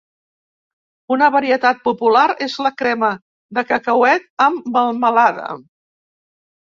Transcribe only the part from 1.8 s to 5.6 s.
popular és la crema de cacauet amb melmelada.